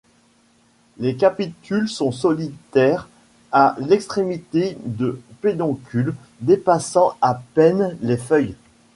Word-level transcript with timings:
Les 0.97 1.15
capitules 1.15 1.87
sont 1.87 2.11
solitaires 2.11 3.07
à 3.51 3.75
l'extrémité 3.77 4.75
de 4.83 5.21
pédoncules 5.41 6.15
dépassant 6.39 7.15
à 7.21 7.39
peine 7.53 7.95
les 8.01 8.17
feuilles. 8.17 8.55